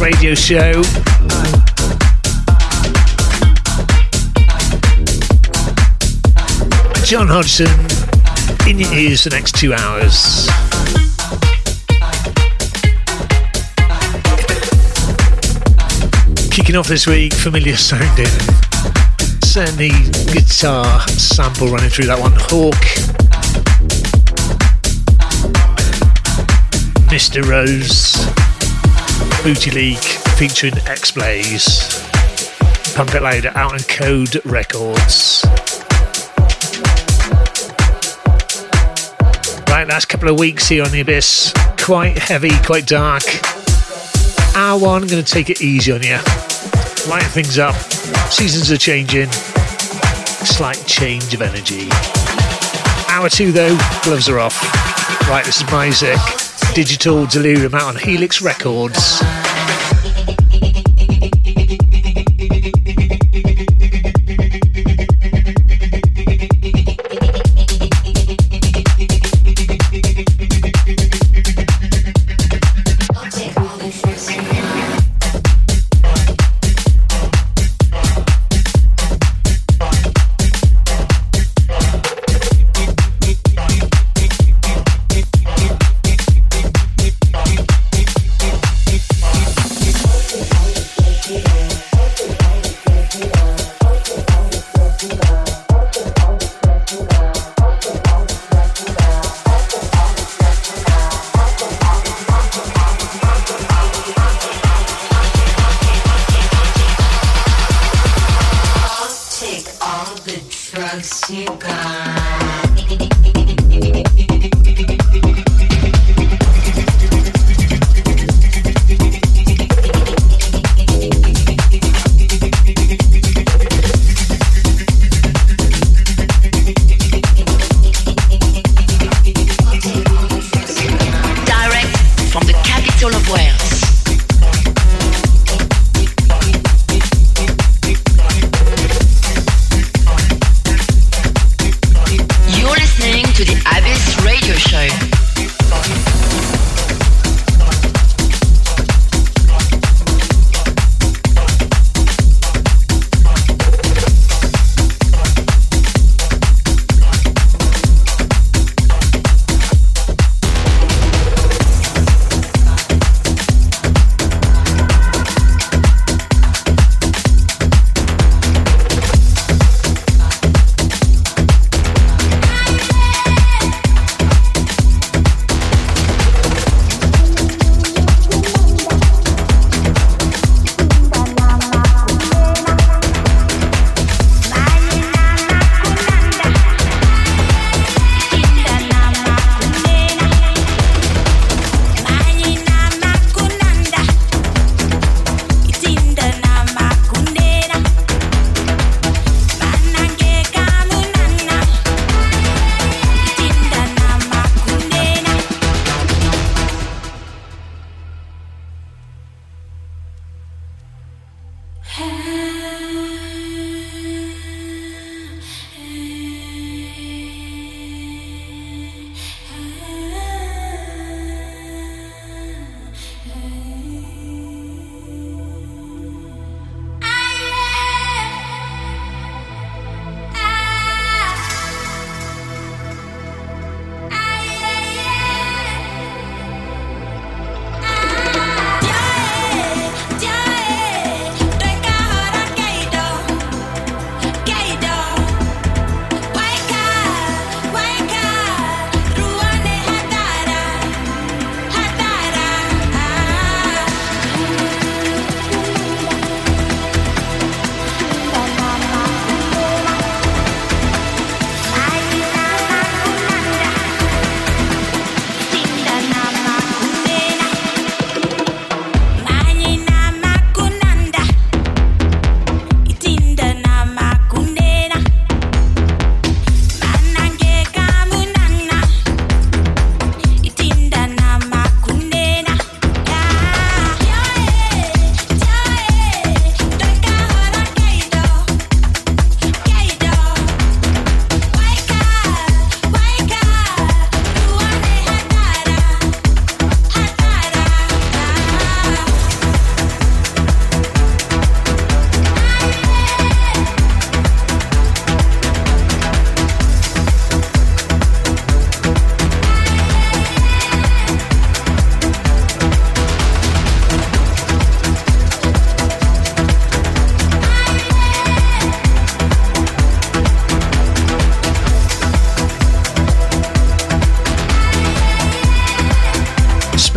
Radio 0.00 0.34
show. 0.34 0.82
John 7.04 7.28
Hodgson 7.28 7.68
in 8.66 8.78
your 8.78 8.90
ears 8.94 9.24
the 9.24 9.30
next 9.30 9.56
two 9.56 9.74
hours. 9.74 10.46
Kicking 16.50 16.76
off 16.76 16.88
this 16.88 17.06
week, 17.06 17.34
familiar 17.34 17.76
sounding. 17.76 18.26
Certainly 19.44 19.90
guitar 20.32 21.00
sample 21.08 21.68
running 21.68 21.90
through 21.90 22.06
that 22.06 22.18
one. 22.18 22.32
Hawk. 22.36 22.74
Mr. 27.10 27.46
Rose. 27.46 28.49
Booty 29.42 29.70
League 29.70 29.98
featuring 30.36 30.74
X 30.86 31.12
Blaze. 31.12 32.06
Pump 32.94 33.14
It 33.14 33.22
Louder 33.22 33.50
out 33.54 33.72
on 33.72 33.78
Code 33.80 34.44
Records. 34.44 35.42
Right, 39.68 39.86
last 39.88 40.10
couple 40.10 40.28
of 40.28 40.38
weeks 40.38 40.68
here 40.68 40.84
on 40.84 40.90
the 40.90 41.00
Abyss. 41.00 41.54
Quite 41.78 42.18
heavy, 42.18 42.50
quite 42.66 42.86
dark. 42.86 43.22
Hour 44.54 44.78
one, 44.78 45.06
to 45.08 45.22
take 45.22 45.48
it 45.48 45.62
easy 45.62 45.90
on 45.92 46.02
you. 46.02 46.18
Light 47.08 47.24
things 47.30 47.58
up. 47.58 47.74
Seasons 48.30 48.70
are 48.70 48.76
changing. 48.76 49.30
Slight 49.32 50.84
change 50.86 51.32
of 51.32 51.40
energy. 51.40 51.88
Hour 53.08 53.30
two, 53.30 53.52
though, 53.52 53.76
gloves 54.02 54.28
are 54.28 54.38
off. 54.38 54.60
Right, 55.28 55.44
this 55.46 55.62
is 55.62 55.62
Myzik. 55.64 56.49
Digital 56.74 57.26
Delirium 57.26 57.74
out 57.74 57.82
on 57.82 57.96
Helix 57.96 58.40
Records. 58.40 59.20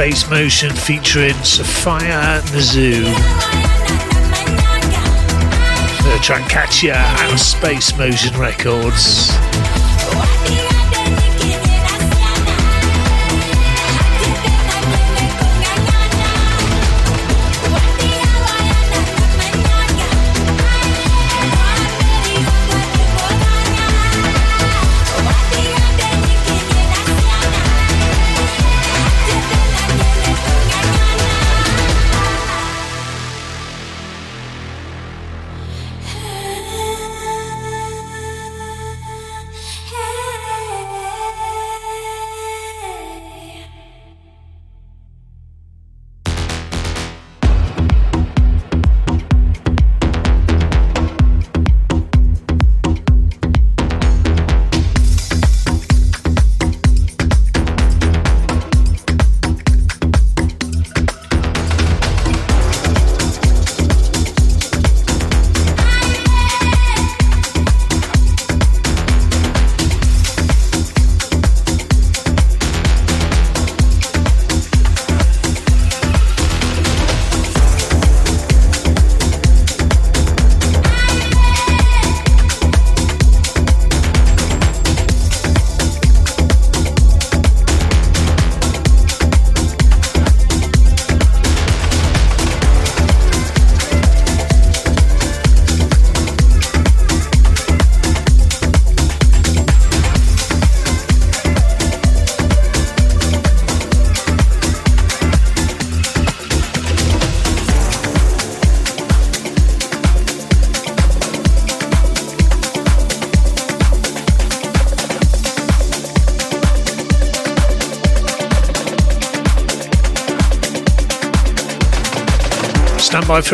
Space 0.04 0.30
Motion 0.30 0.70
featuring 0.70 1.34
Sophia 1.46 2.42
Nazou. 2.52 3.06
The 6.04 6.20
Trancatya 6.20 6.94
and 6.94 7.40
Space 7.40 7.98
Motion 7.98 8.38
Records. 8.38 9.32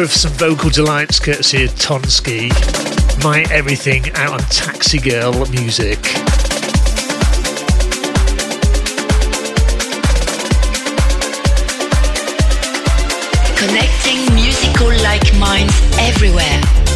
For 0.08 0.18
some 0.18 0.32
vocal 0.34 0.70
delights 0.70 1.20
courtesy 1.20 1.66
of 1.66 1.72
Tonsky. 1.72 2.50
My 3.24 3.42
Everything 3.52 4.10
out 4.14 4.32
on 4.32 4.40
Taxi 4.50 4.98
Girl 4.98 5.34
Music. 5.48 6.00
Connecting 13.58 14.34
musical 14.36 14.88
like 15.04 15.38
minds 15.38 15.74
everywhere. 15.98 16.89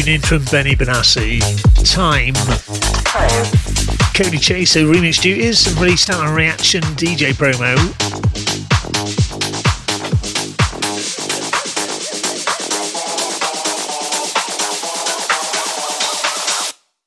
Tune 0.00 0.08
in 0.08 0.20
from 0.20 0.42
Benny 0.46 0.74
Benassi. 0.74 1.38
Time. 1.88 2.34
Cody 4.12 4.38
Chase, 4.38 4.72
so 4.72 4.92
remix 4.92 5.22
duties, 5.22 5.72
released 5.78 6.10
out 6.10 6.26
on 6.26 6.34
Reaction 6.34 6.80
DJ 6.96 7.30
promo. 7.32 7.76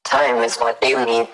Time 0.06 0.38
is 0.38 0.56
what 0.56 0.77
you 0.82 1.06
need. 1.06 1.27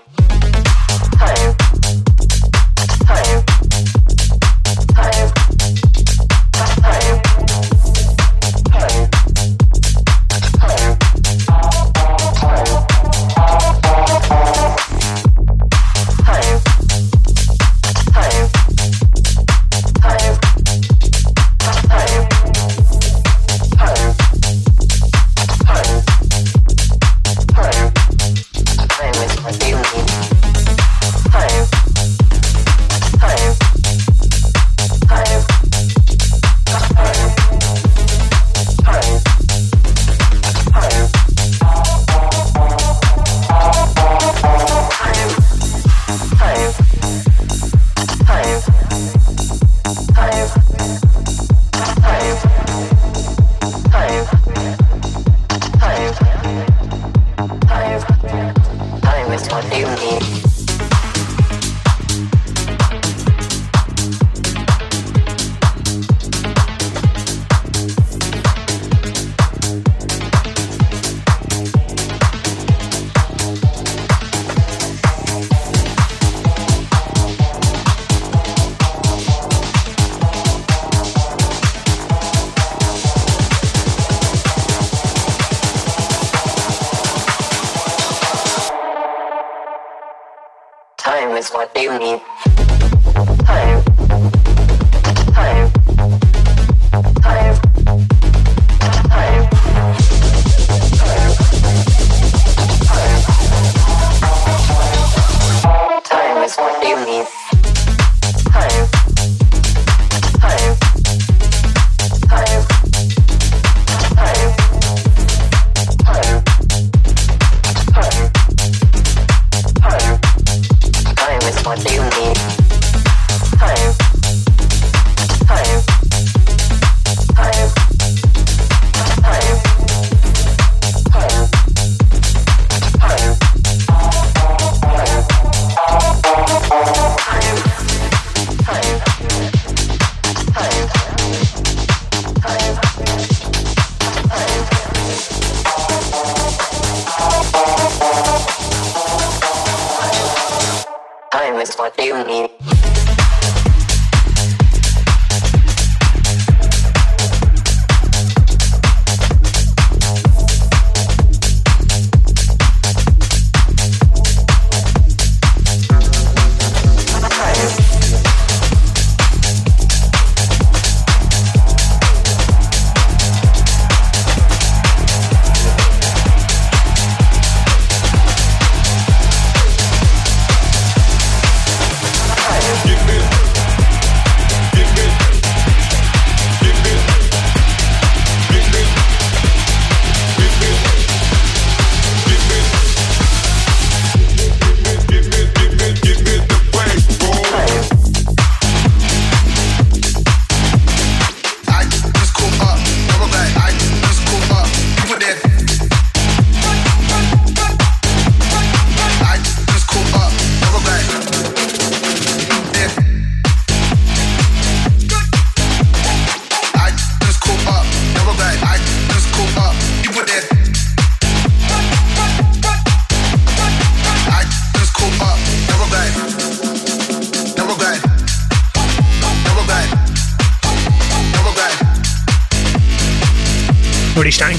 Pyramid. 152.03 152.82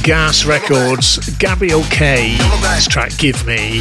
Gas 0.04 0.44
Records, 0.44 1.16
Gabriel 1.38 1.82
K. 1.84 2.36
This 2.60 2.86
track 2.86 3.16
Give 3.16 3.46
Me. 3.46 3.80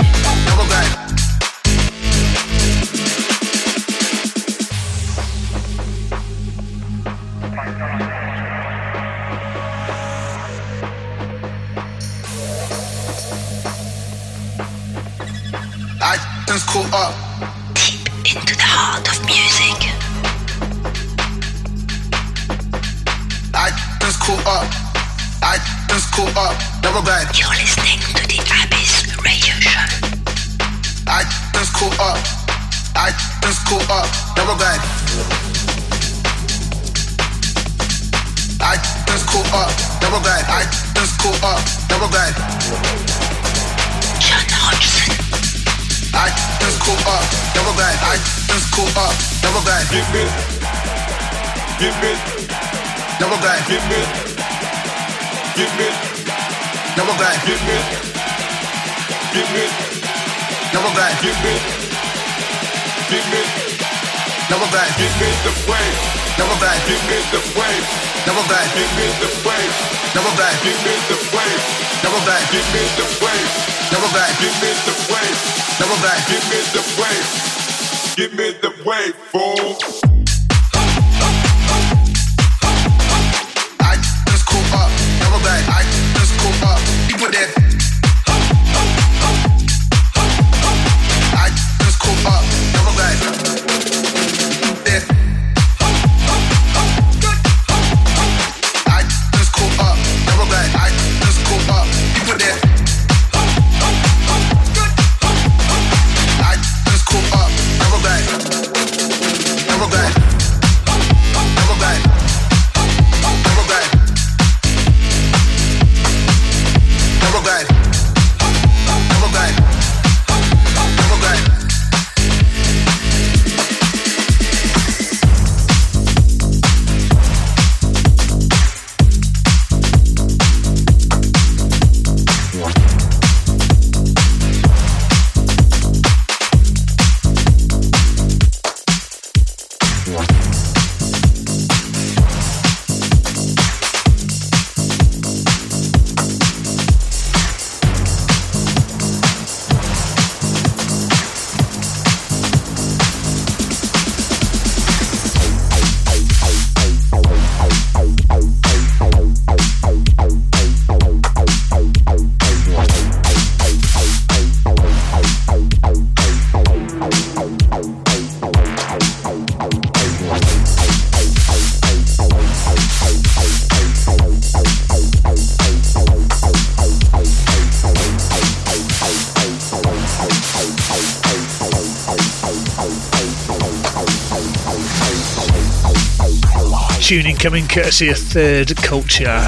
Coming 187.44 187.68
courtesy 187.68 188.08
of 188.08 188.18
Third 188.18 188.74
Culture. 188.78 189.46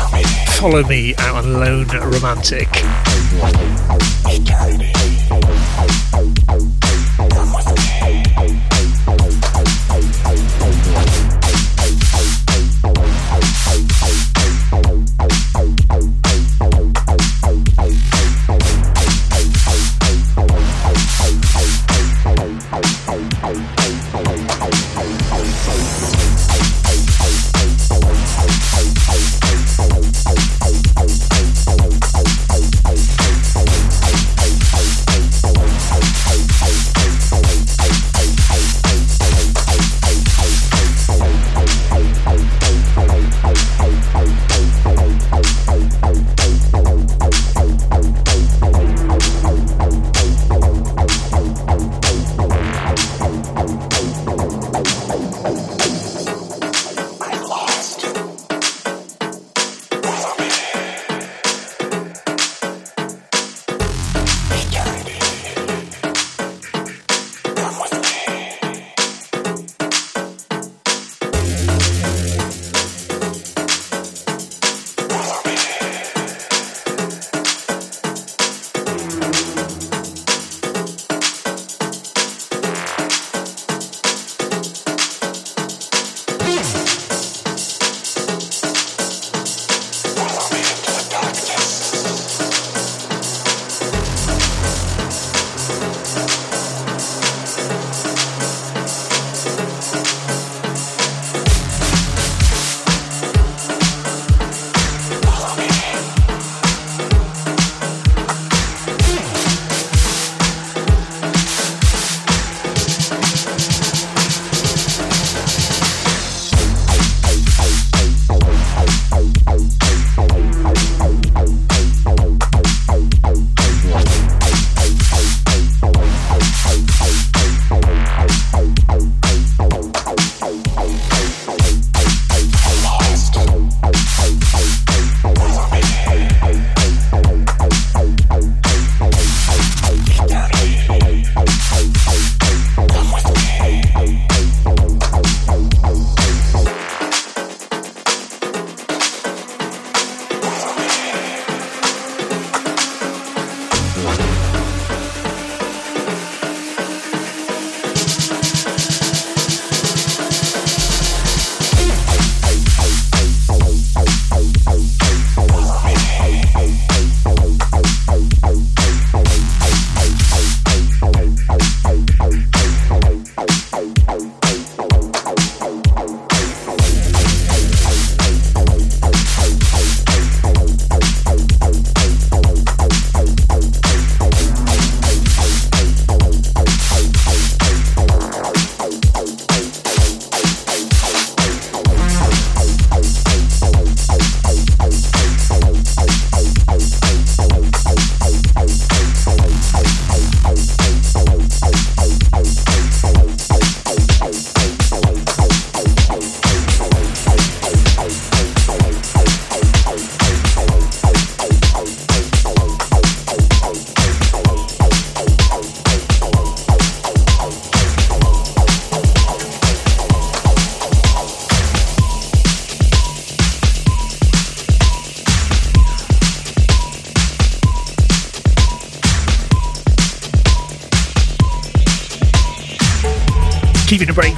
Follow 0.57 0.83
me 0.83 1.15
out 1.15 1.45
on 1.45 1.53
Lone 1.53 1.87
Romantic. 1.87 2.67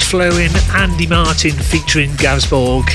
Flowing, 0.07 0.51
Andy 0.73 1.05
Martin 1.05 1.51
featuring 1.51 2.09
Gavsborg. 2.11 2.85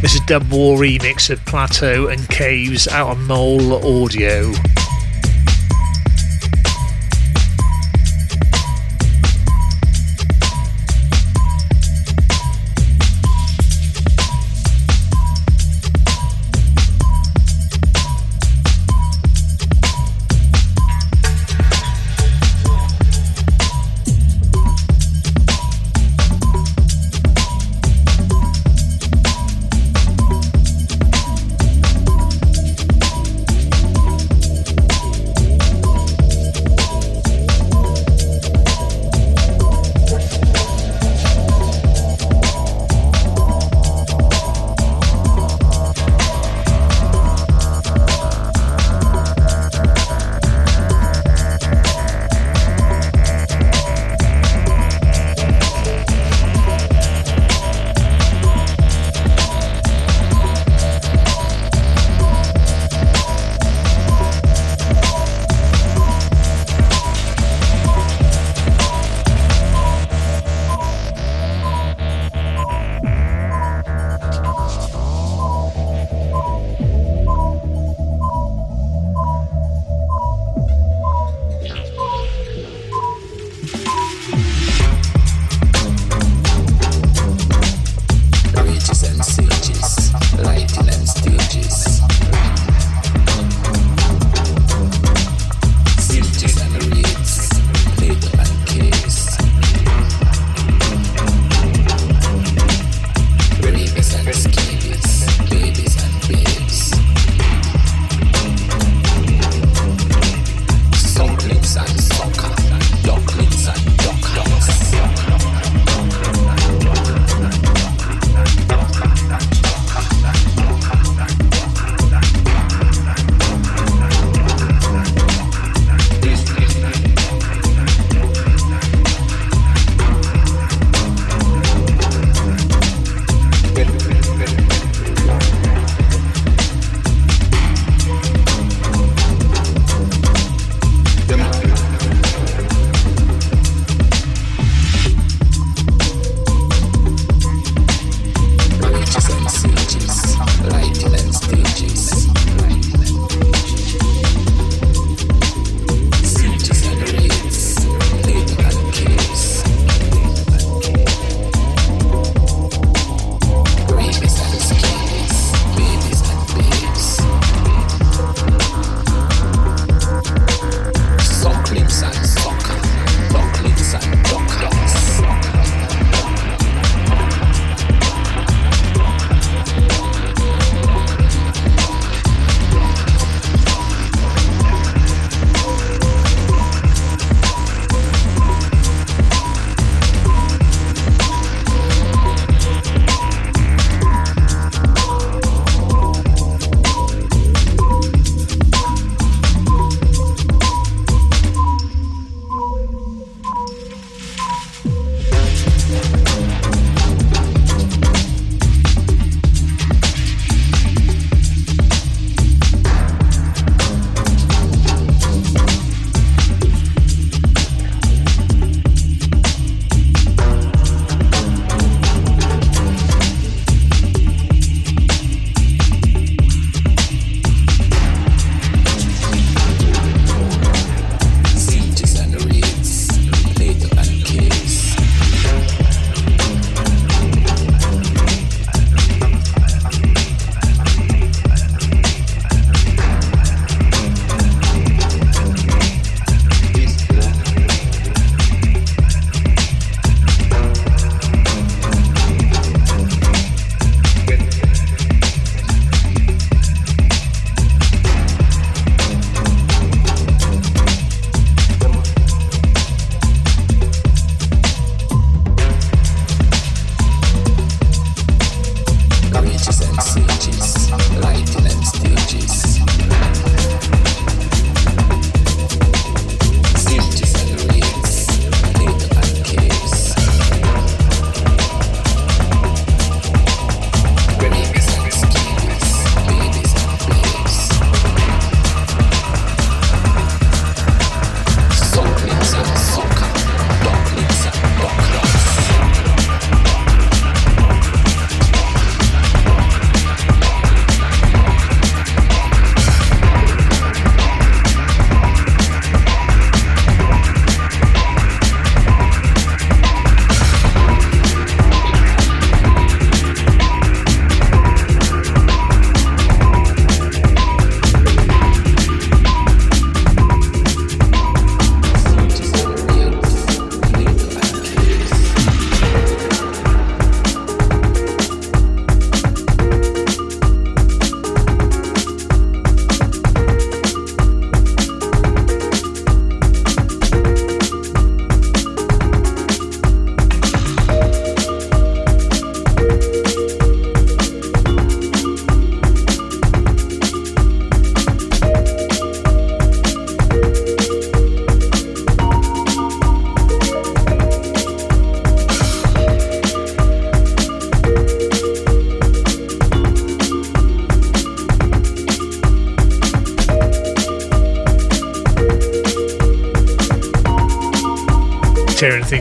This 0.00 0.14
is 0.14 0.20
Dub 0.20 0.48
War 0.52 0.78
remix 0.78 1.30
of 1.30 1.44
Plateau 1.46 2.06
and 2.06 2.28
Caves 2.28 2.86
out 2.86 3.08
on 3.08 3.26
Mole 3.26 4.04
Audio. 4.04 4.52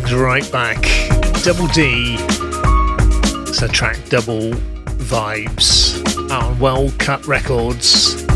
Things 0.07 0.19
right 0.19 0.51
back. 0.51 0.81
Double 1.43 1.67
D. 1.67 2.15
It's 3.47 3.61
a 3.61 3.67
track 3.67 3.97
Double 4.09 4.51
Vibes 5.01 6.31
on 6.31 6.59
Well 6.59 6.91
Cut 6.97 7.25
Records. 7.25 8.26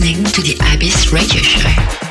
Cliveden. 0.00 0.24
The 0.24 2.03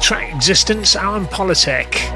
track 0.00 0.32
Existence, 0.32 0.94
Alan 0.94 1.26
Politek. 1.26 2.13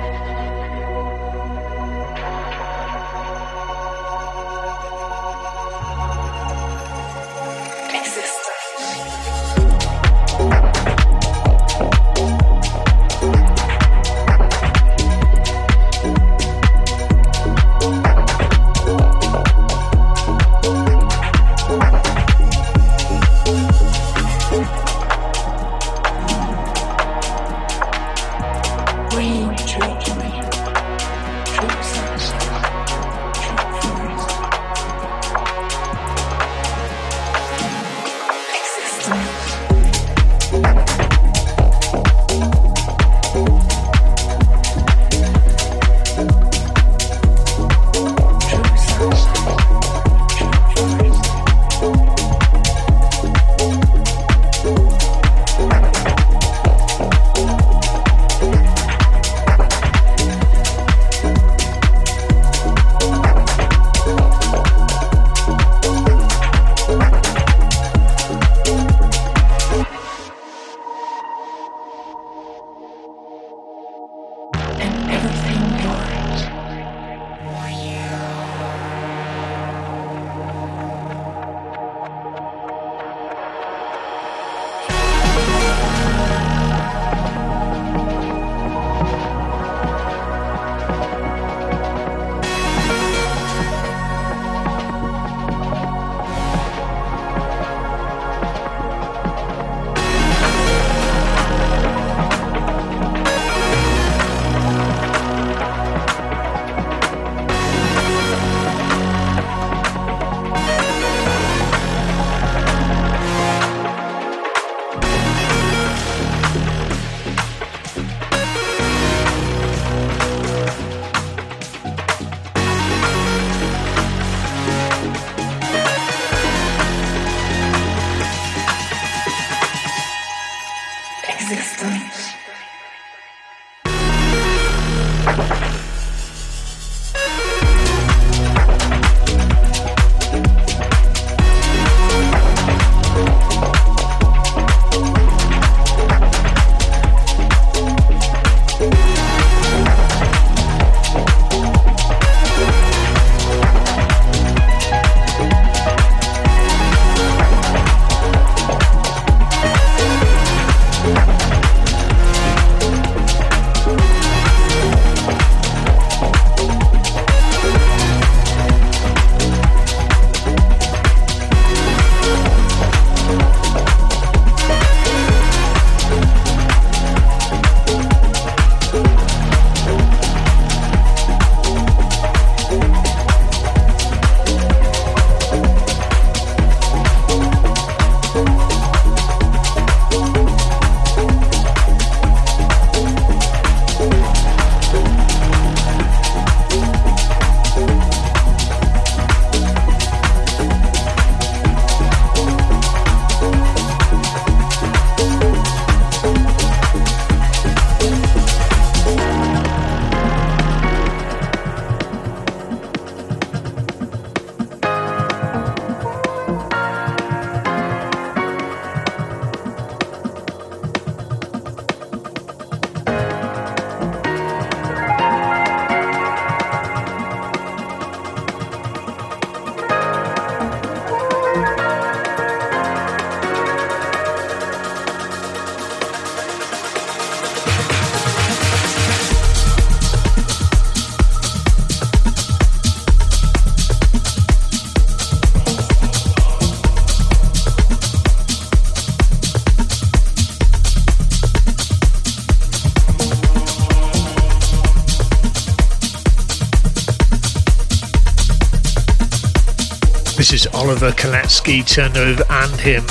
Oliver 260.88 261.10
Koletzki, 261.10 261.86
Turnover 261.86 262.44
and 262.48 262.80
him. 262.80 263.04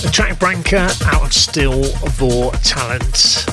The 0.00 0.08
track 0.10 0.38
Branca 0.38 0.88
out 1.04 1.26
of 1.26 1.32
Stil 1.34 1.82
vor 2.16 2.52
Talent. 2.64 3.49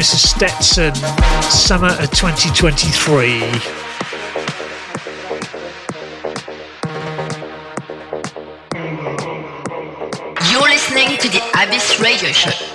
Is 0.00 0.30
Stetson, 0.30 0.94
summer 1.42 1.88
of 1.88 2.10
2023. 2.12 3.34
You're 10.50 10.62
listening 10.62 11.18
to 11.18 11.28
the 11.28 11.42
Abyss 11.54 12.00
Radio 12.00 12.32
Show. 12.32 12.69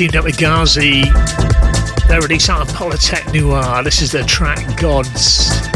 Teamed 0.00 0.16
up 0.16 0.24
with 0.24 0.38
Ghazi 0.38 1.02
Their 2.08 2.22
release 2.22 2.48
on 2.48 2.66
Polytech 2.68 3.34
Noir. 3.34 3.84
This 3.84 4.00
is 4.00 4.12
the 4.12 4.22
track 4.22 4.80
Gods. 4.80 5.69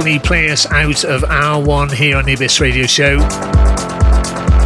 Play 0.00 0.50
us 0.50 0.64
out 0.70 1.04
of 1.04 1.22
hour 1.24 1.62
one 1.62 1.90
here 1.90 2.16
on 2.16 2.24
the 2.24 2.32
Abyss 2.32 2.60
Radio 2.60 2.86
Show. 2.86 3.18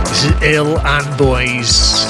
This 0.05 0.24
is 0.24 0.43
Ill 0.43 0.79
and 0.79 1.18
Boys. 1.18 2.05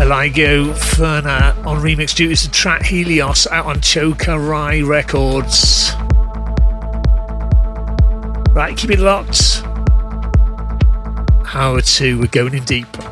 Eligo 0.00 0.72
Ferner 0.74 1.56
on 1.64 1.80
remix 1.80 2.16
duties 2.16 2.42
to 2.42 2.50
track 2.50 2.82
Helios 2.82 3.46
out 3.46 3.66
on 3.66 3.76
Choka 3.76 4.36
Rai 4.36 4.82
Records. 4.82 5.92
Right, 8.52 8.76
keep 8.76 8.90
it 8.90 8.98
locked. 8.98 9.62
Hour 11.54 11.80
two, 11.80 12.18
we're 12.18 12.26
going 12.26 12.54
in 12.54 12.64
deep. 12.64 13.03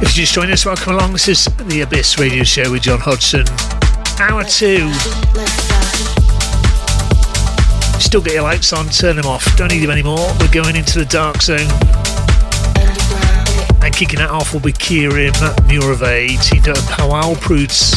If 0.00 0.18
you 0.18 0.22
just 0.22 0.34
joined 0.34 0.52
us, 0.52 0.64
welcome 0.66 0.94
along. 0.94 1.12
This 1.12 1.28
is 1.28 1.44
the 1.44 1.80
Abyss 1.80 2.18
Radio 2.18 2.44
Show 2.44 2.70
with 2.70 2.82
John 2.82 3.00
Hodgson. 3.00 3.44
Hour 4.20 4.44
two. 4.44 4.92
Still 8.00 8.20
get 8.20 8.34
your 8.34 8.42
lights 8.42 8.72
on, 8.72 8.88
turn 8.90 9.16
them 9.16 9.26
off. 9.26 9.44
Don't 9.56 9.72
need 9.72 9.80
them 9.80 9.90
anymore. 9.90 10.32
We're 10.38 10.52
going 10.52 10.76
into 10.76 10.98
the 11.00 11.04
dark 11.04 11.42
zone. 11.42 11.66
And 13.82 13.92
kicking 13.94 14.20
that 14.20 14.30
off 14.30 14.52
will 14.52 14.60
be 14.60 14.72
Kierim 14.72 15.32
Murave, 15.66 16.38
with 16.38 16.86
Powell 16.90 17.34
Prudes. 17.34 17.90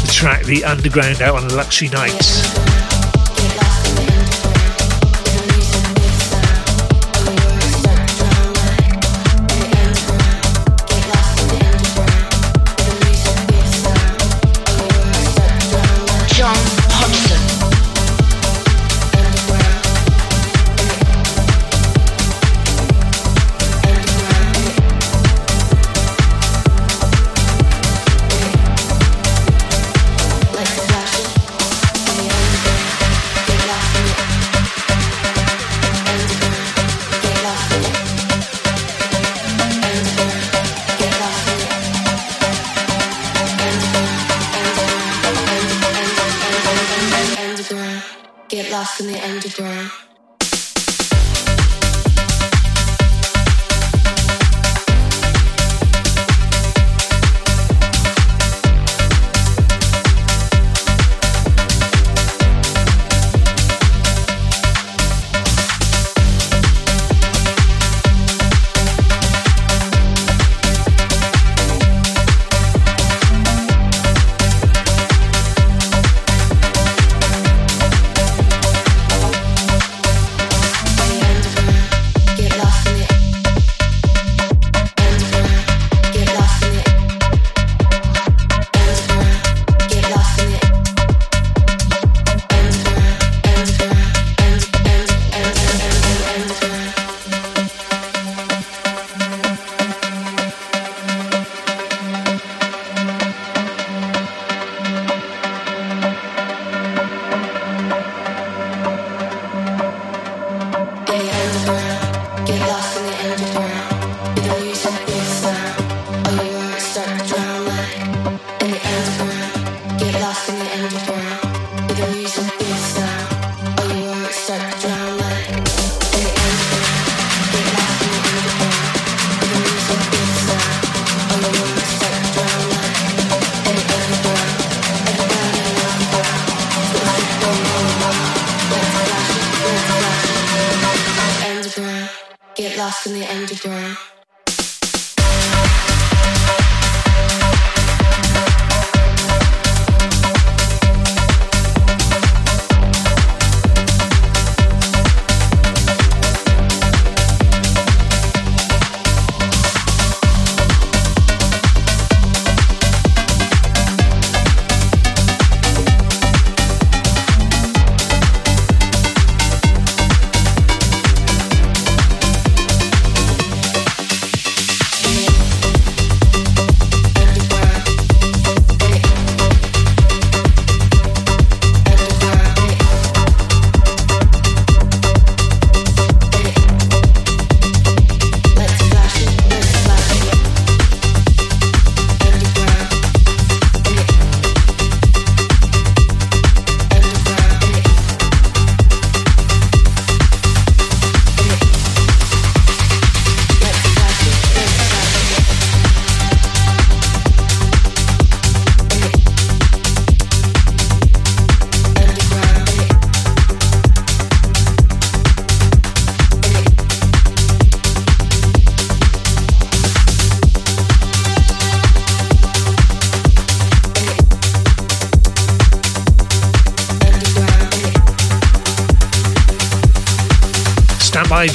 The 0.00 0.10
track 0.10 0.44
The 0.44 0.64
Underground 0.64 1.20
out 1.20 1.42
on 1.42 1.48
Luxury 1.54 1.88
Nights. 1.90 2.71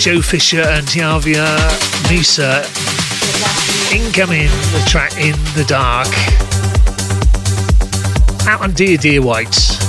Joe 0.08 0.22
Fisher 0.22 0.62
and 0.62 0.88
Tiavia 0.88 1.58
Misa. 2.08 2.64
Incoming 3.93 4.47
the 4.72 4.82
track 4.88 5.12
In 5.18 5.36
the 5.53 5.66
Dark. 5.68 6.08
Out 8.47 8.62
on 8.62 8.72
Dear 8.72 8.95
Dear 8.95 9.22
Whites. 9.22 9.87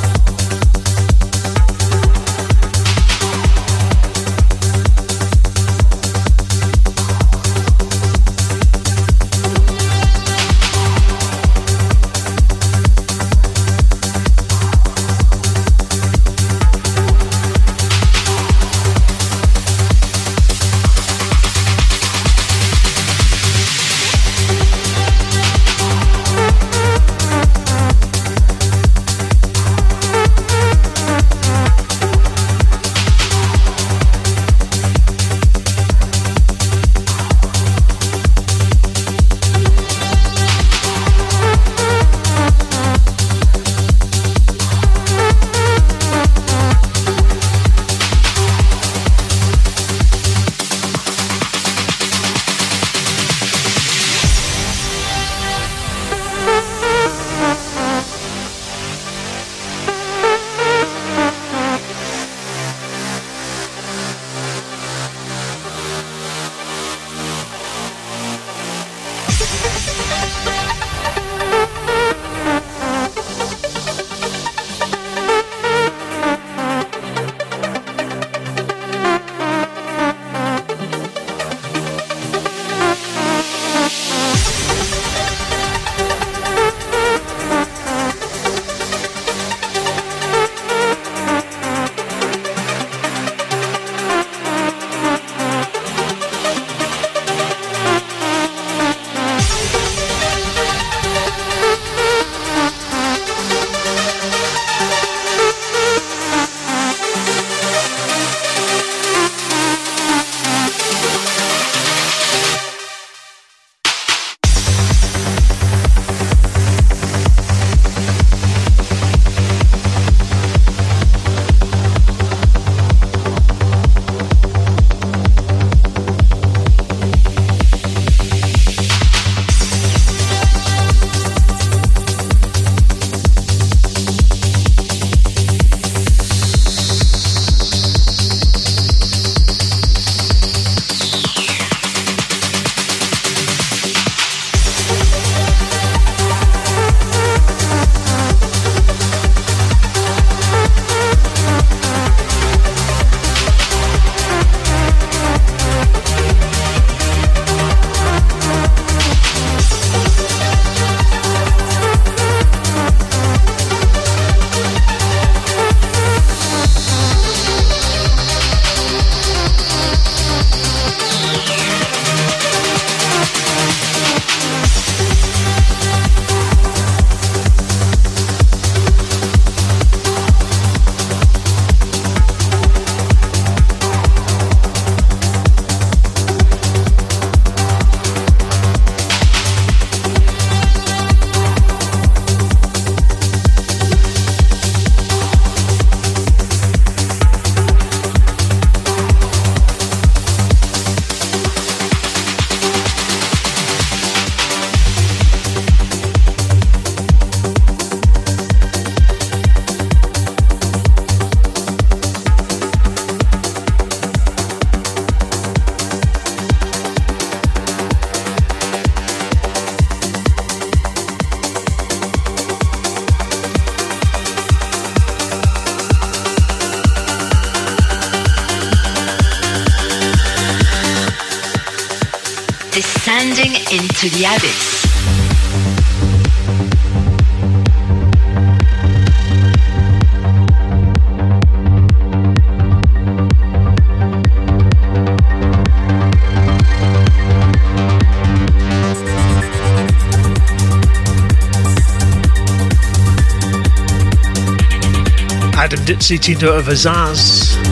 Adam 255.71 255.85
teamed 255.85 256.45
up 256.45 256.65
with 256.65 256.69
Azaz. 256.69 257.68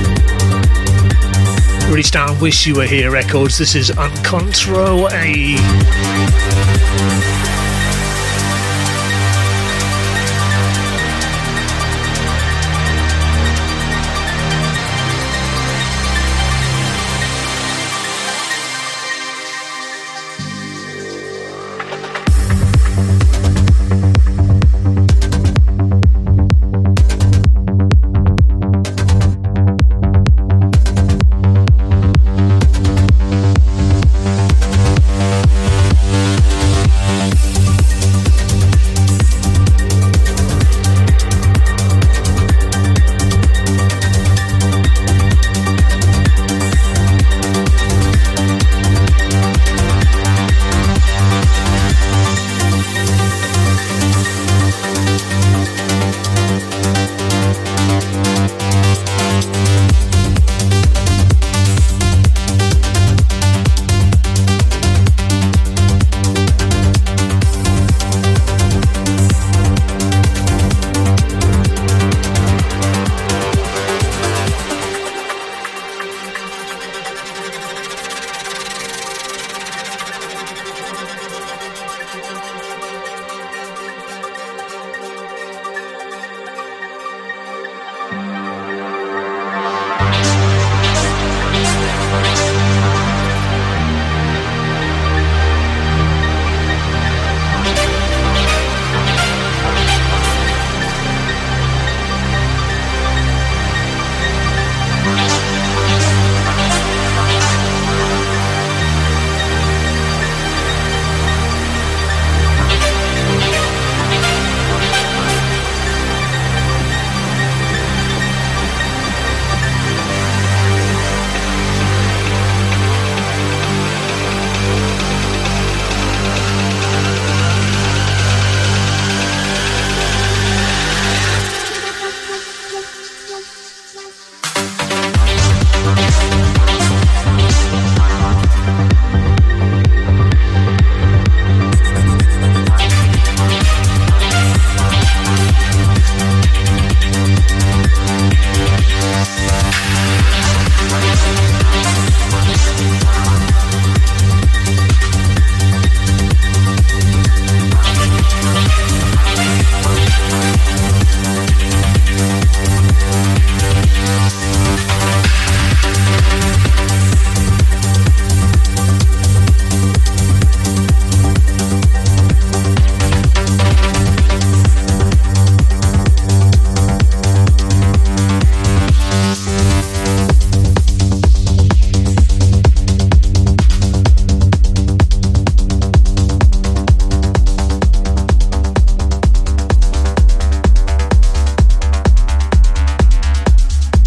Really 1.97 2.05
starting 2.05 2.39
Wish 2.41 2.67
You 2.67 2.75
Were 2.75 2.85
Here 2.85 3.11
records. 3.11 3.57
This 3.57 3.75
is 3.75 3.91
Uncontro 3.91 5.11
A. 5.13 6.66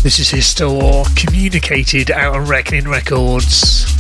This 0.10 0.22
is 0.22 0.32
Histor 0.32 1.06
communicated 1.16 2.10
out 2.10 2.34
on 2.34 2.48
Reckoning 2.48 2.90
Records. 2.90 3.99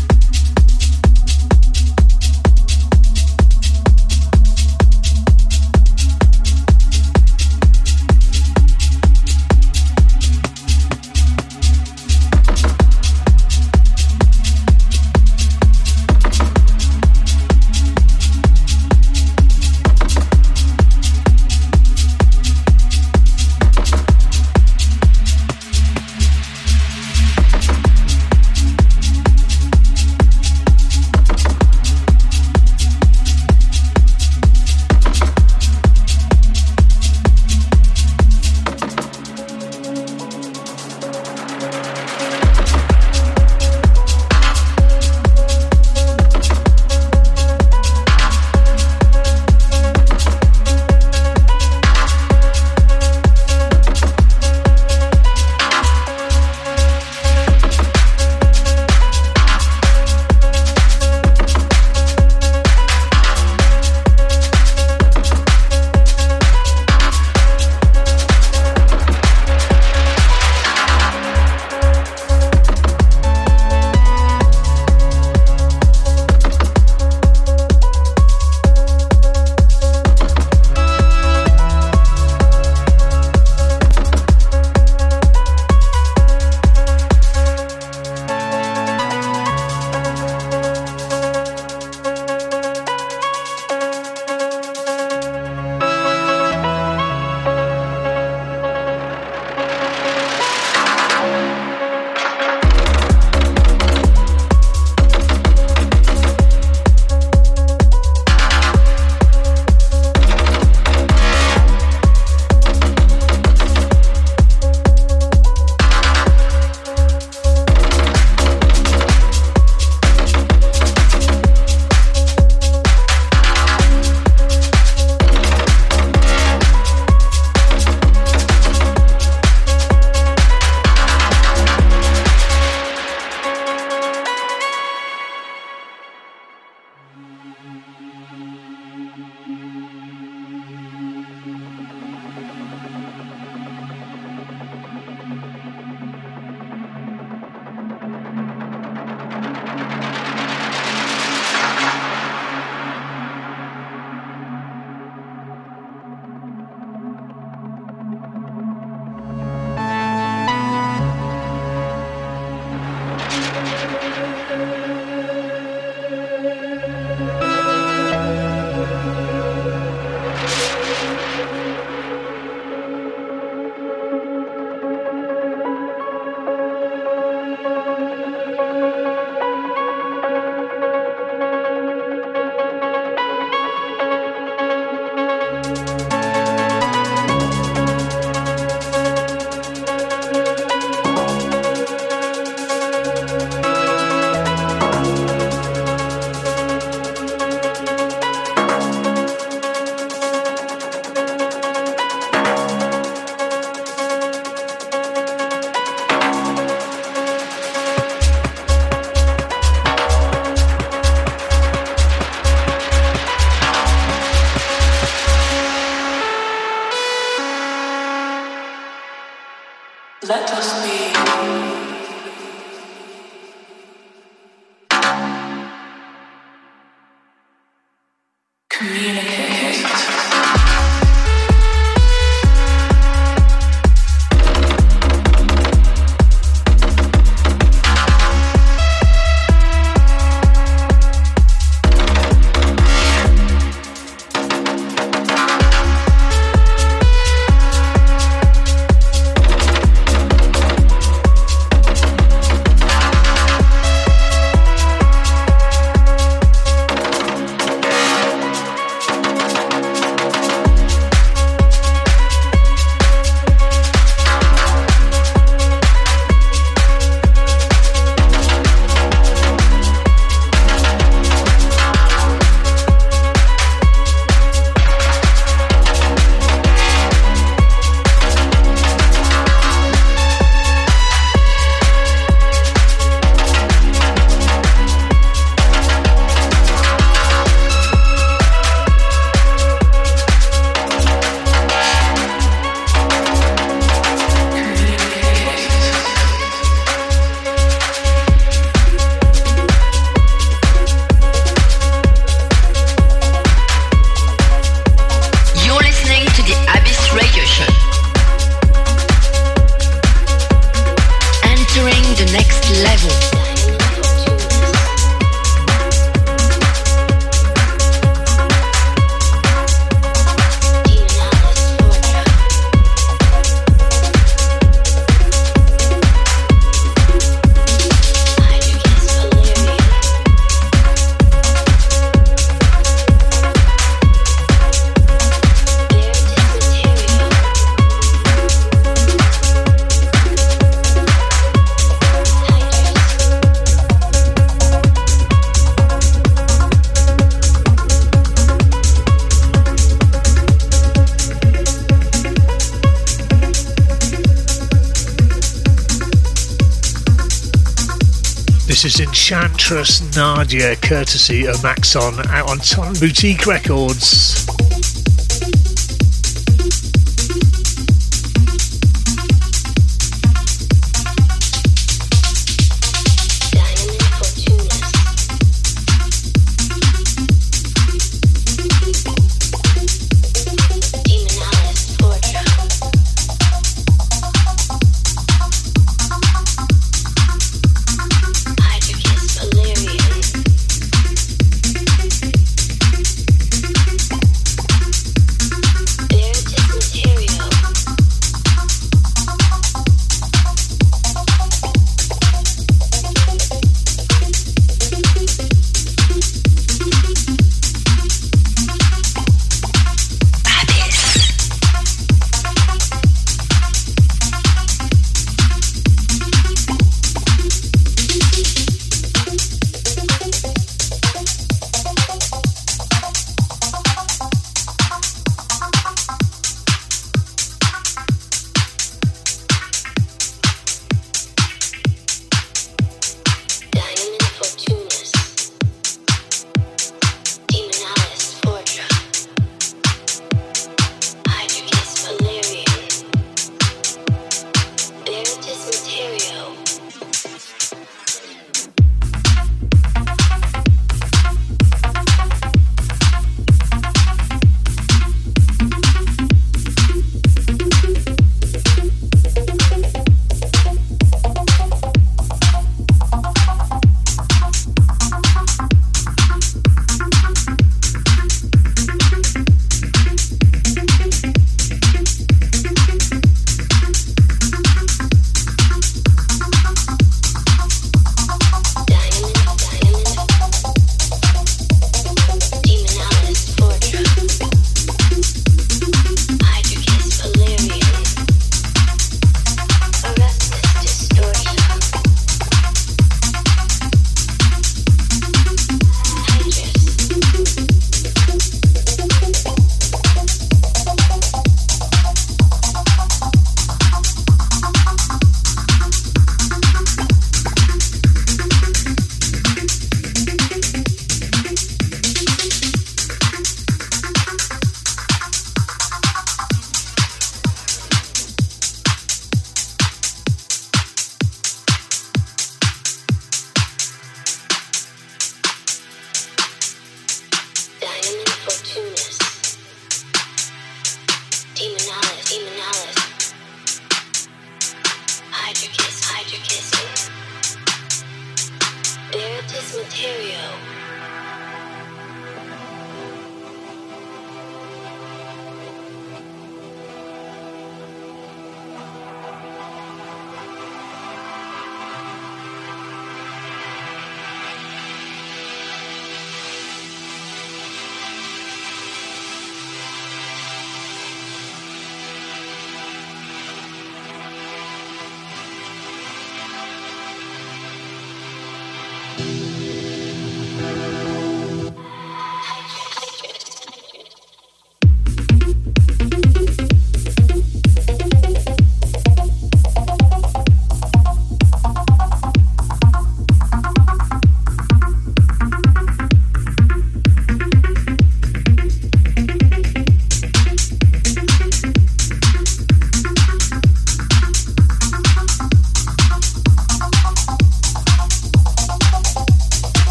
Enchantress 359.31 360.15
Nadia, 360.15 360.75
courtesy 360.77 361.45
of 361.45 361.61
Maxon, 361.61 362.15
out 362.29 362.49
on 362.49 362.57
Ton 362.57 362.95
Boutique 362.95 363.45
Records. 363.45 364.48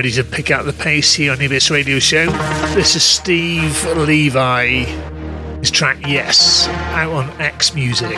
Ready 0.00 0.10
to 0.10 0.24
pick 0.24 0.50
up 0.50 0.64
the 0.64 0.72
pace 0.72 1.12
here 1.12 1.30
on 1.30 1.38
Ibis 1.42 1.70
Radio 1.70 1.98
Show. 1.98 2.30
This 2.74 2.96
is 2.96 3.02
Steve 3.02 3.84
Levi. 3.98 4.84
His 5.58 5.70
track 5.70 5.98
Yes, 6.06 6.68
out 6.94 7.12
on 7.12 7.28
X 7.38 7.74
Music. 7.74 8.16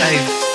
Show. 0.00 0.49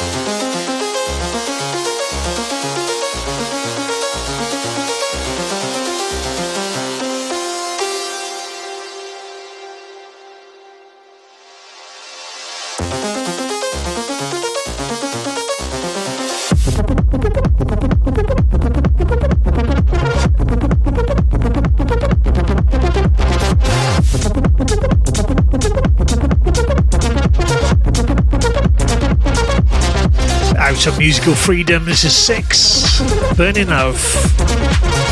Musical 31.25 31.43
freedom. 31.43 31.85
This 31.85 32.03
is 32.03 32.15
six. 32.15 33.01
Burning 33.35 33.69
Love. 33.69 35.04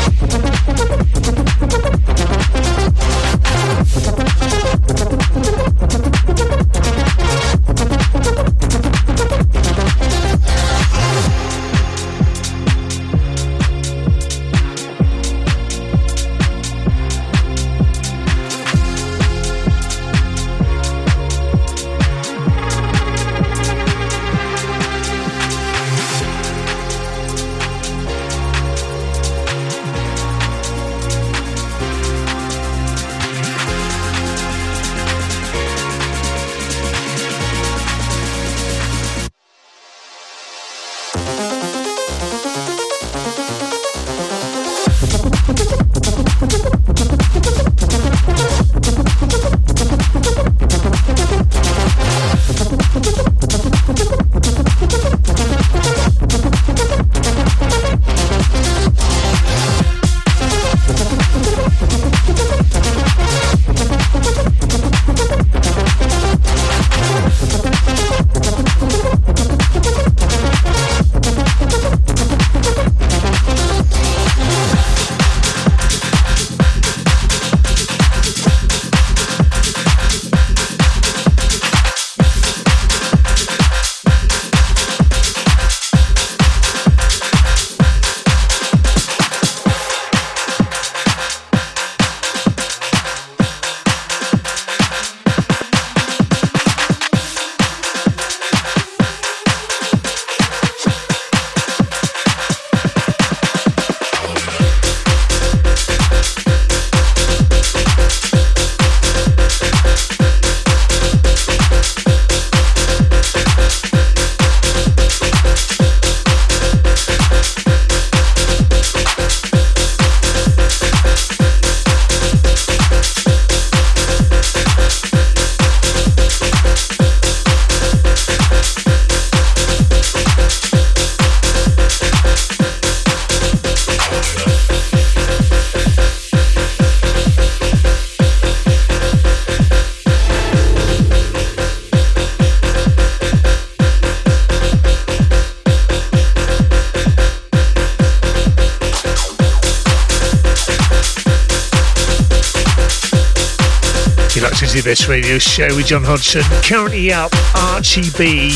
Radio 155.08 155.38
Show 155.38 155.68
with 155.76 155.86
John 155.86 156.02
Hodgson. 156.04 156.42
Currently 156.62 157.12
up, 157.12 157.32
Archie 157.54 158.10
B. 158.16 158.50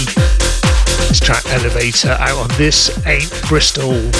His 1.08 1.20
track 1.20 1.44
Elevator 1.46 2.16
out 2.20 2.38
on 2.38 2.48
This 2.56 2.90
Ain't 3.06 3.30
Bristol. 3.48 4.10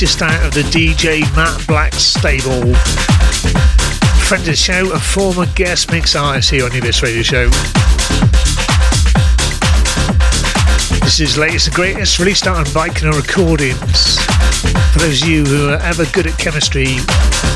Latest 0.00 0.22
out 0.22 0.46
of 0.46 0.54
the 0.54 0.62
DJ 0.70 1.22
Matt 1.34 1.66
Black 1.66 1.92
stable. 1.92 2.72
Friend 4.28 4.40
of 4.40 4.46
the 4.46 4.54
show, 4.54 4.92
a 4.92 4.98
former 5.00 5.44
guest 5.56 5.90
mix 5.90 6.14
artist 6.14 6.50
here 6.50 6.64
on 6.64 6.70
the 6.70 7.00
Radio 7.02 7.22
Show. 7.22 7.50
This 11.00 11.18
is 11.18 11.36
latest 11.36 11.66
and 11.66 11.74
greatest, 11.74 12.20
released 12.20 12.46
out 12.46 12.58
on 12.58 12.64
Baikonur 12.66 13.20
Recordings. 13.20 14.18
For 14.92 15.00
those 15.00 15.20
of 15.20 15.28
you 15.28 15.44
who 15.44 15.70
are 15.70 15.80
ever 15.82 16.04
good 16.12 16.28
at 16.28 16.38
chemistry, 16.38 16.98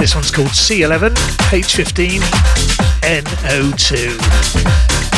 this 0.00 0.16
one's 0.16 0.32
called 0.32 0.48
C11, 0.48 1.14
H15, 1.46 2.18
NO2. 3.22 5.11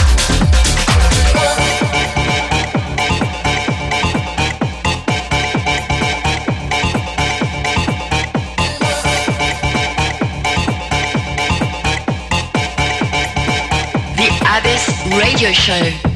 Radio 15.34 15.52
show. 15.52 16.13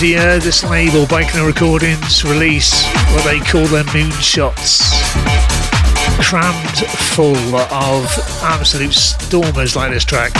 This 0.00 0.64
label, 0.64 1.04
Baikonur 1.04 1.46
Recordings, 1.46 2.24
release 2.24 2.86
what 3.12 3.22
they 3.24 3.38
call 3.38 3.66
their 3.66 3.84
moonshots. 3.84 4.80
Crammed 6.22 6.78
full 7.14 7.36
of 7.56 8.06
absolute 8.42 8.94
stormers 8.94 9.76
like 9.76 9.90
this 9.90 10.06
track. 10.06 10.32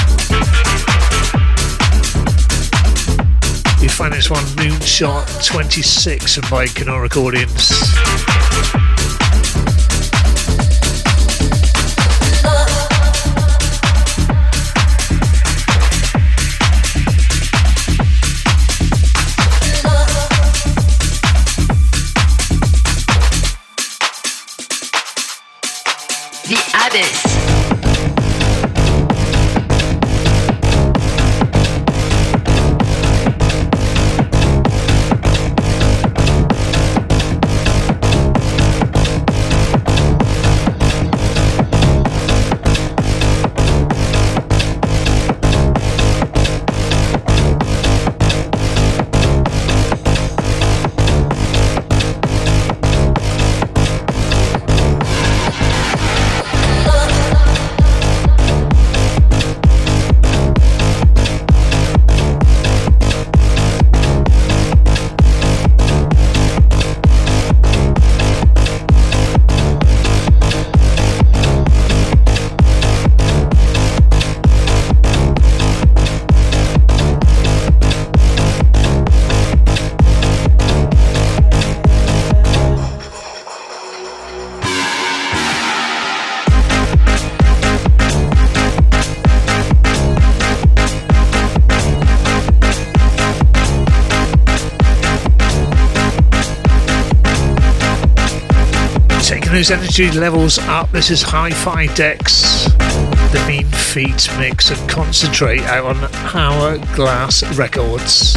You 3.83 3.91
find 3.91 4.15
this 4.15 4.31
one, 4.31 4.45
Moonshot 4.57 5.45
26 5.45 6.37
from 6.37 6.45
Baikonur 6.45 7.03
Recordings. 7.03 8.00
Energy 100.01 100.19
levels 100.19 100.59
up. 100.61 100.91
This 100.93 101.11
is 101.11 101.21
Hi-Fi 101.21 101.87
Decks, 101.95 102.65
the 103.33 103.45
Mean 103.47 103.67
Feet 103.67 104.29
mix, 104.39 104.71
and 104.71 104.89
concentrate 104.89 105.61
out 105.63 105.85
on 105.85 105.97
Hourglass 106.35 107.43
Records. 107.59 108.35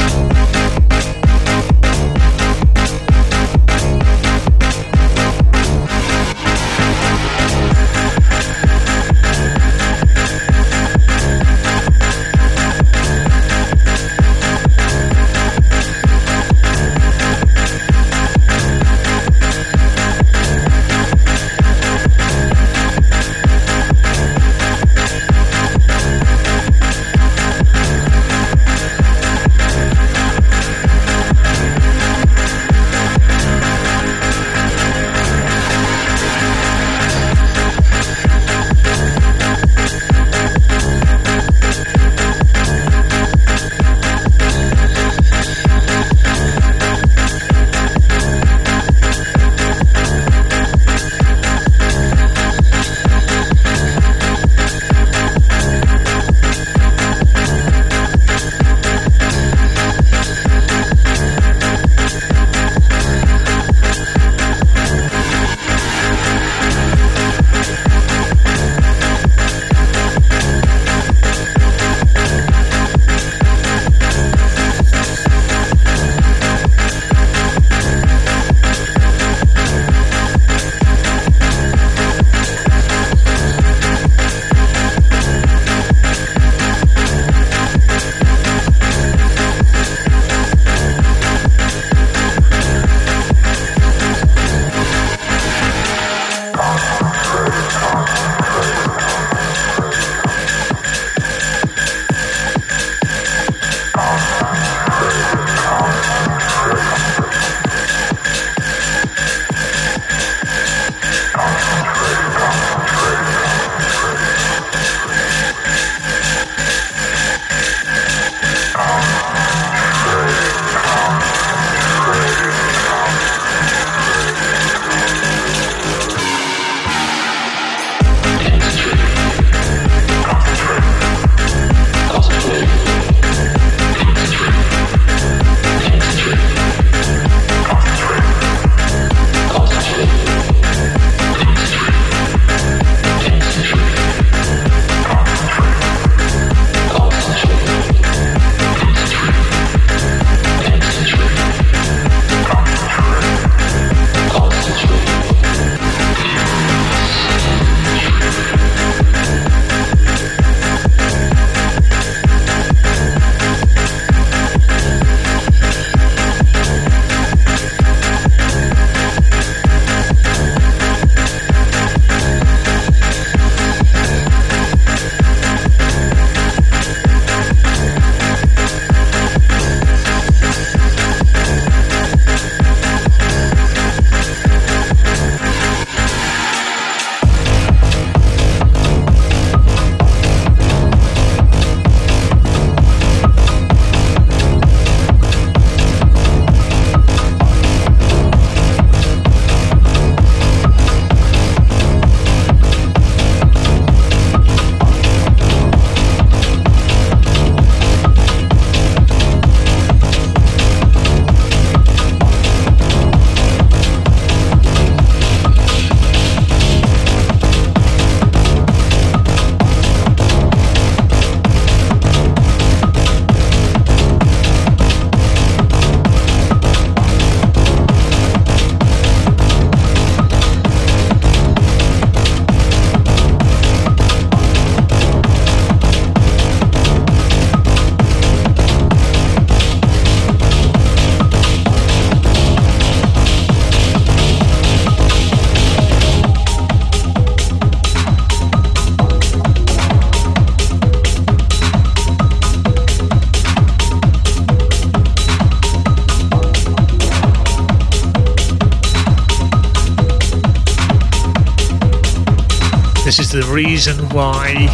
Reason 263.54 263.98
why 264.10 264.68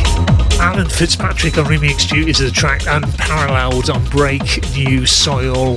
Alan 0.58 0.88
Fitzpatrick 0.88 1.58
on 1.58 1.66
Remix 1.66 2.08
Duties 2.08 2.40
is 2.40 2.50
a 2.50 2.54
track 2.54 2.84
unparalleled 2.88 3.90
on 3.90 4.02
Break 4.06 4.62
New 4.74 5.06
Soil. 5.06 5.76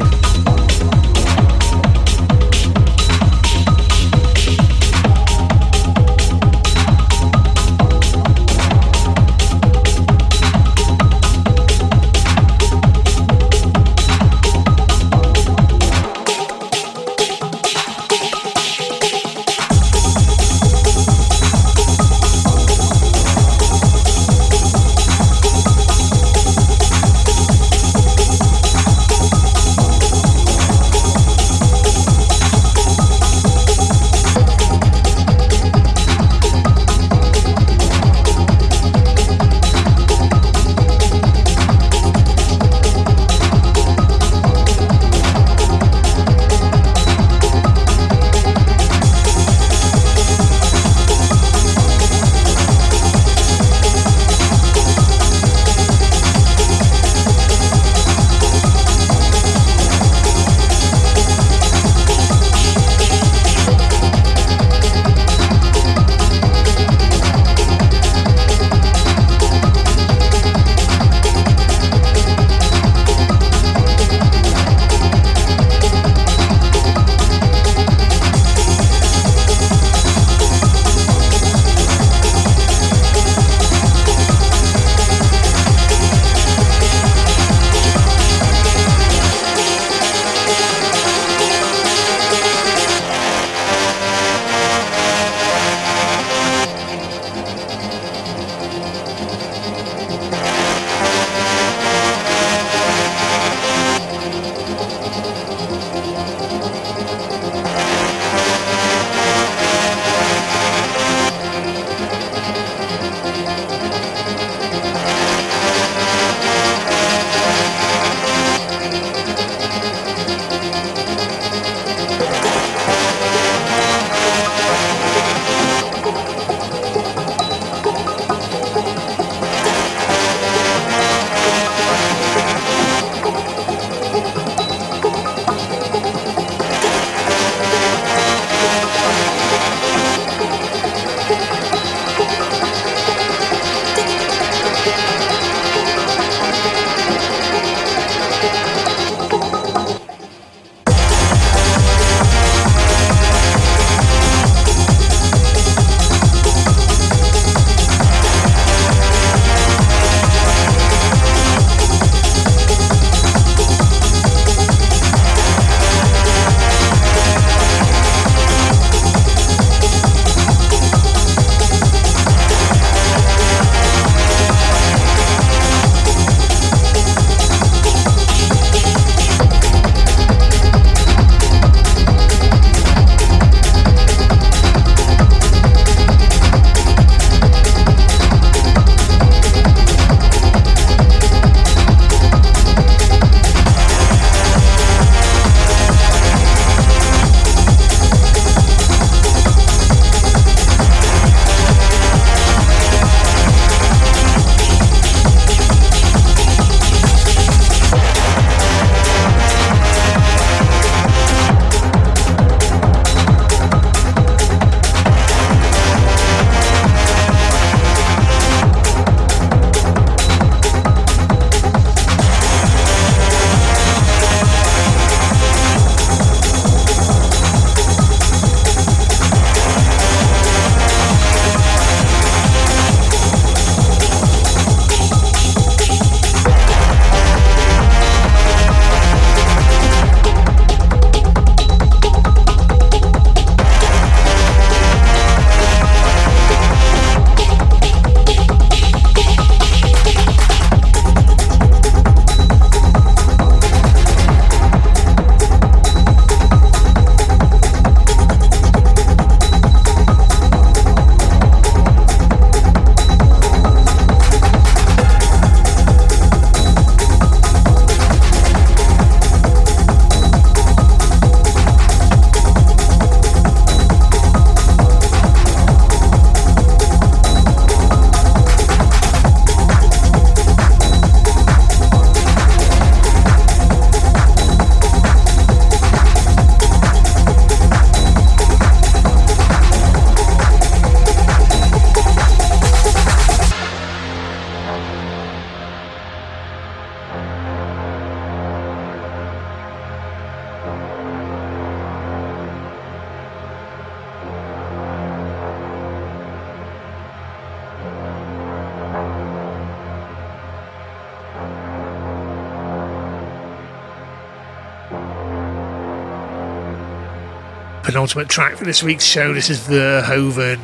Penultimate 318.12 318.28
track 318.28 318.56
for 318.56 318.64
this 318.64 318.82
week's 318.82 319.04
show. 319.04 319.32
This 319.32 319.48
is 319.48 319.60
Verhoeven. 319.60 320.58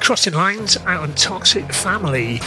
Crossing 0.00 0.34
lines 0.34 0.76
out 0.78 1.00
on 1.00 1.14
Toxic 1.14 1.72
Family. 1.72 2.40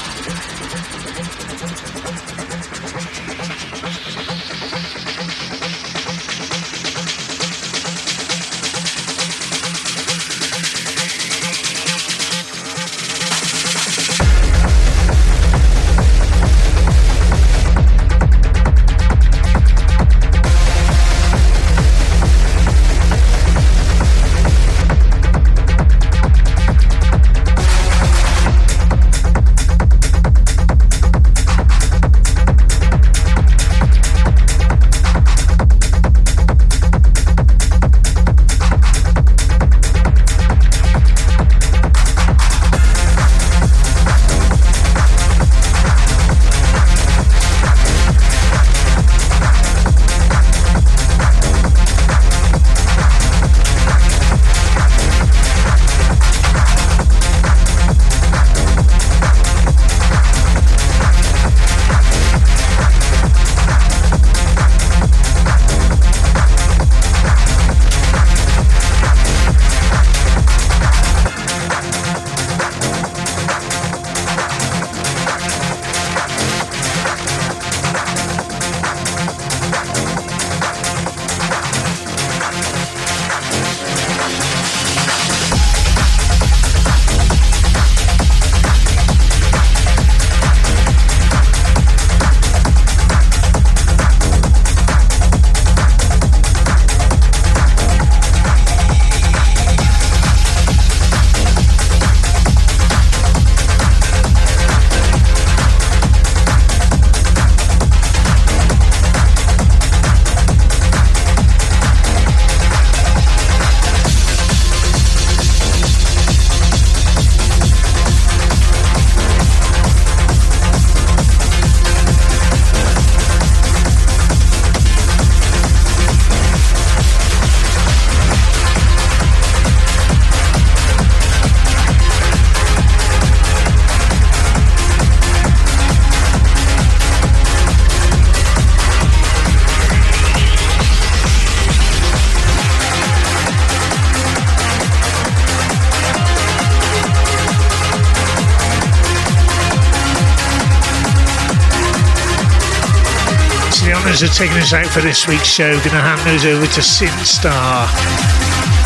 Are 154.24 154.28
taking 154.28 154.58
us 154.58 154.74
out 154.74 154.88
for 154.88 155.00
this 155.00 155.28
week's 155.28 155.48
show. 155.48 155.72
Going 155.72 155.82
to 155.84 156.02
hand 156.02 156.20
those 156.28 156.44
over 156.44 156.66
to 156.66 156.82
Sinstar. 156.82 157.88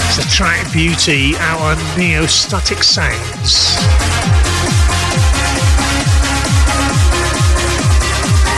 It's 0.05 0.17
a 0.19 0.29
track 0.29 0.71
Beauty 0.71 1.35
out 1.37 1.59
on 1.59 1.77
Neostatic 1.97 2.83
Sounds. 2.83 3.77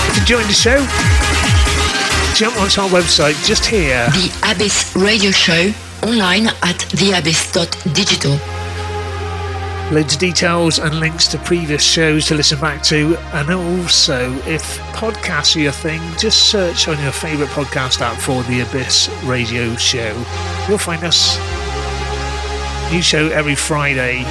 If 0.10 0.16
you 0.16 0.22
enjoying 0.22 0.48
the 0.48 0.54
show, 0.54 0.78
jump 2.36 2.60
onto 2.60 2.82
our 2.82 2.90
website 2.90 3.42
just 3.46 3.66
here. 3.66 4.08
The 4.10 4.52
Abyss 4.52 4.96
Radio 4.98 5.32
Show 5.32 5.72
online 6.04 6.48
at 6.48 6.80
theabyss.digital. 6.92 8.40
Loads 9.94 10.14
of 10.16 10.20
details 10.20 10.80
and 10.80 11.00
links 11.00 11.28
to 11.28 11.38
previous 11.38 11.84
shows 11.84 12.26
to 12.26 12.36
listen 12.36 12.60
back 12.60 12.84
to. 12.84 13.16
And 13.34 13.50
also, 13.52 14.34
if 14.48 14.85
podcasts 14.96 15.58
are 15.58 15.60
your 15.60 15.74
thing, 15.74 16.02
just 16.18 16.50
search 16.50 16.88
on 16.88 16.98
your 17.04 17.12
favourite 17.12 17.52
podcast 17.52 18.00
app 18.00 18.18
for 18.18 18.44
The 18.44 18.62
Abyss 18.62 19.10
Radio 19.26 19.76
Show. 19.76 20.14
You'll 20.70 20.78
find 20.78 21.04
us. 21.04 21.38
New 22.92 23.02
show 23.02 23.28
every 23.28 23.56
Friday. 23.56 24.24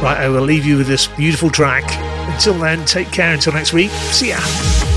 Right, 0.00 0.18
I 0.18 0.28
will 0.28 0.42
leave 0.42 0.64
you 0.64 0.76
with 0.76 0.86
this 0.86 1.08
beautiful 1.08 1.50
track. 1.50 1.84
Until 2.32 2.54
then, 2.54 2.84
take 2.84 3.10
care 3.10 3.34
until 3.34 3.52
next 3.52 3.72
week. 3.72 3.90
See 3.90 4.28
ya. 4.28 4.87